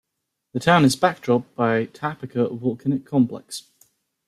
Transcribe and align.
The 0.53 0.59
town 0.59 0.83
is 0.83 0.95
backdropped 0.95 1.53
by 1.53 1.85
Taapaca 1.85 2.57
volcanic 2.59 3.05
complex. 3.05 3.69